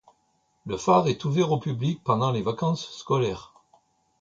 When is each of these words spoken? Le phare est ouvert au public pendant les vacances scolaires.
Le 0.65 0.77
phare 0.77 1.07
est 1.09 1.23
ouvert 1.25 1.51
au 1.51 1.59
public 1.59 2.01
pendant 2.03 2.31
les 2.31 2.41
vacances 2.41 2.89
scolaires. 2.97 3.53